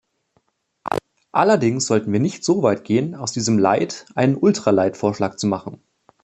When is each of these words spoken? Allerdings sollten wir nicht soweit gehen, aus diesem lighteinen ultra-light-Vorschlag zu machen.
Allerdings 1.31 1.85
sollten 1.85 2.11
wir 2.11 2.19
nicht 2.19 2.43
soweit 2.43 2.83
gehen, 2.85 3.13
aus 3.13 3.33
diesem 3.33 3.59
lighteinen 3.59 4.35
ultra-light-Vorschlag 4.35 5.35
zu 5.35 5.45
machen. 5.45 5.79